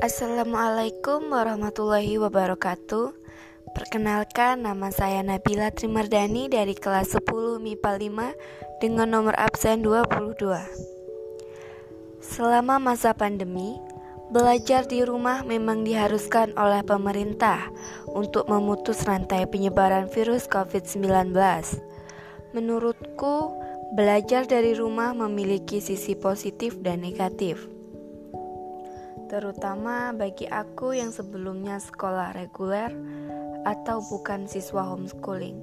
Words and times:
Assalamualaikum 0.00 1.28
warahmatullahi 1.28 2.16
wabarakatuh. 2.16 3.12
Perkenalkan 3.76 4.64
nama 4.64 4.88
saya 4.88 5.20
Nabila 5.20 5.68
Trimardani 5.68 6.48
dari 6.48 6.72
kelas 6.72 7.20
10 7.20 7.60
MIPA 7.60 8.08
5 8.08 8.80
dengan 8.80 9.12
nomor 9.12 9.36
absen 9.36 9.84
22 9.84 10.56
Selama 12.24 12.80
masa 12.80 13.12
pandemi, 13.12 13.76
belajar 14.32 14.88
di 14.88 15.04
rumah 15.04 15.44
memang 15.44 15.84
diharuskan 15.84 16.56
oleh 16.56 16.80
pemerintah 16.80 17.68
untuk 18.08 18.48
memutus 18.48 19.04
rantai 19.04 19.44
penyebaran 19.44 20.08
virus 20.08 20.48
COVID-19 20.48 21.36
Menurutku, 22.56 23.52
Belajar 23.90 24.46
dari 24.46 24.70
rumah 24.78 25.10
memiliki 25.18 25.82
sisi 25.82 26.14
positif 26.14 26.78
dan 26.78 27.02
negatif, 27.02 27.66
terutama 29.30 30.10
bagi 30.10 30.50
aku 30.50 30.90
yang 30.90 31.14
sebelumnya 31.14 31.78
sekolah 31.78 32.34
reguler 32.34 32.90
atau 33.62 34.02
bukan 34.02 34.50
siswa 34.50 34.82
homeschooling. 34.82 35.62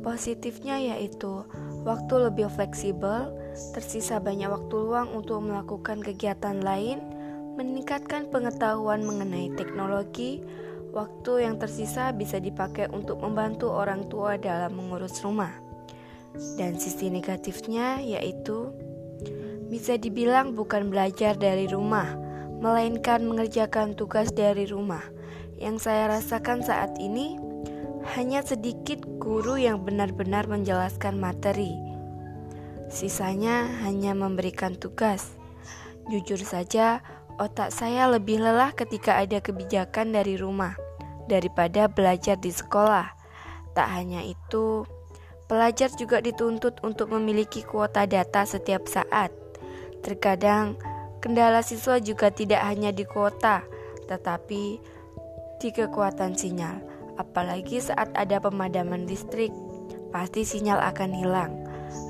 Positifnya 0.00 0.80
yaitu 0.80 1.44
waktu 1.84 2.14
lebih 2.16 2.48
fleksibel, 2.48 3.28
tersisa 3.76 4.24
banyak 4.24 4.48
waktu 4.48 4.72
luang 4.72 5.12
untuk 5.12 5.44
melakukan 5.44 6.00
kegiatan 6.00 6.64
lain, 6.64 7.04
meningkatkan 7.60 8.32
pengetahuan 8.32 9.04
mengenai 9.04 9.52
teknologi, 9.52 10.40
waktu 10.96 11.44
yang 11.44 11.60
tersisa 11.60 12.08
bisa 12.16 12.40
dipakai 12.40 12.88
untuk 12.88 13.20
membantu 13.20 13.68
orang 13.68 14.08
tua 14.08 14.40
dalam 14.40 14.80
mengurus 14.80 15.20
rumah. 15.20 15.52
Dan 16.56 16.80
sisi 16.80 17.12
negatifnya 17.12 18.00
yaitu 18.00 18.72
bisa 19.68 20.00
dibilang 20.00 20.56
bukan 20.56 20.88
belajar 20.88 21.38
dari 21.38 21.68
rumah, 21.70 22.23
melainkan 22.64 23.20
mengerjakan 23.28 23.92
tugas 23.92 24.32
dari 24.32 24.64
rumah. 24.64 25.04
Yang 25.60 25.84
saya 25.84 26.16
rasakan 26.16 26.64
saat 26.64 26.96
ini 26.96 27.36
hanya 28.16 28.40
sedikit 28.40 29.04
guru 29.20 29.60
yang 29.60 29.84
benar-benar 29.84 30.48
menjelaskan 30.48 31.20
materi. 31.20 31.76
Sisanya 32.88 33.68
hanya 33.84 34.16
memberikan 34.16 34.72
tugas. 34.80 35.36
Jujur 36.08 36.40
saja, 36.40 37.04
otak 37.36 37.68
saya 37.68 38.08
lebih 38.08 38.40
lelah 38.40 38.72
ketika 38.72 39.20
ada 39.20 39.44
kebijakan 39.44 40.16
dari 40.16 40.40
rumah 40.40 40.72
daripada 41.28 41.92
belajar 41.92 42.40
di 42.40 42.48
sekolah. 42.48 43.12
Tak 43.76 43.88
hanya 43.92 44.24
itu, 44.24 44.88
Pelajar 45.44 45.92
juga 45.92 46.24
dituntut 46.24 46.80
untuk 46.80 47.12
memiliki 47.12 47.60
kuota 47.60 48.08
data 48.08 48.48
setiap 48.48 48.88
saat. 48.88 49.28
Terkadang, 50.00 50.80
kendala 51.24 51.64
siswa 51.64 51.96
juga 52.04 52.28
tidak 52.28 52.60
hanya 52.60 52.92
di 52.92 53.08
kuota, 53.08 53.64
tetapi 54.04 54.76
di 55.56 55.68
kekuatan 55.72 56.36
sinyal. 56.36 56.84
Apalagi 57.16 57.80
saat 57.80 58.12
ada 58.12 58.44
pemadaman 58.44 59.08
listrik, 59.08 59.48
pasti 60.12 60.44
sinyal 60.44 60.84
akan 60.84 61.10
hilang. 61.16 61.52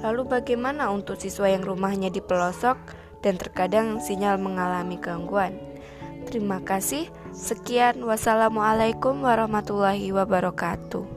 Lalu 0.03 0.27
bagaimana 0.27 0.91
untuk 0.91 1.15
siswa 1.15 1.47
yang 1.47 1.63
rumahnya 1.63 2.11
di 2.11 2.19
pelosok 2.19 2.75
dan 3.23 3.39
terkadang 3.39 4.03
sinyal 4.03 4.35
mengalami 4.35 4.99
gangguan? 4.99 5.55
Terima 6.27 6.59
kasih. 6.59 7.07
Sekian, 7.31 8.03
wassalamualaikum 8.03 9.23
warahmatullahi 9.23 10.11
wabarakatuh. 10.11 11.14